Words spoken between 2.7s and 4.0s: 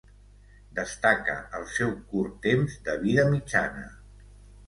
de vida mitjana.